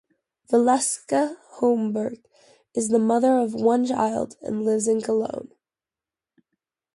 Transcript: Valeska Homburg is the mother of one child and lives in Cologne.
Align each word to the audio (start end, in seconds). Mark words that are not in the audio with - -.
Valeska 0.51 1.35
Homburg 1.59 2.23
is 2.73 2.89
the 2.89 2.97
mother 2.97 3.37
of 3.37 3.53
one 3.53 3.85
child 3.85 4.35
and 4.41 4.65
lives 4.65 4.87
in 4.87 4.99
Cologne. 4.99 5.51